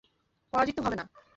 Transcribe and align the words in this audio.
পরাজিত 0.53 0.77
হবে 0.79 0.95
না। 0.95 1.05